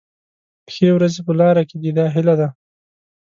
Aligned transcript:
ښې 0.73 0.87
ورځې 0.95 1.21
په 1.27 1.31
لاره 1.39 1.63
کې 1.69 1.75
دي 1.81 1.91
دا 1.97 2.05
هیله 2.15 2.35
ده. 2.39 2.47